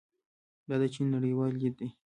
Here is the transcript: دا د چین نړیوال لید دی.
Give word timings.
دا 0.67 0.75
د 0.81 0.83
چین 0.93 1.05
نړیوال 1.15 1.51
لید 1.61 1.75
دی. 1.79 1.89